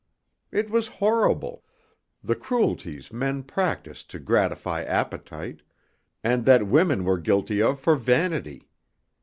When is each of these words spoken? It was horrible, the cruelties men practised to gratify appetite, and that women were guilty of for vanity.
It 0.51 0.71
was 0.71 0.87
horrible, 0.97 1.63
the 2.23 2.33
cruelties 2.35 3.13
men 3.13 3.43
practised 3.43 4.09
to 4.09 4.17
gratify 4.19 4.81
appetite, 4.81 5.61
and 6.23 6.43
that 6.45 6.65
women 6.65 7.03
were 7.05 7.19
guilty 7.19 7.61
of 7.61 7.79
for 7.79 7.95
vanity. 7.95 8.67